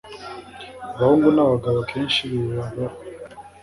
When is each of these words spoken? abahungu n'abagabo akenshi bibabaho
abahungu 0.93 1.27
n'abagabo 1.31 1.77
akenshi 1.83 2.21
bibabaho 2.31 2.97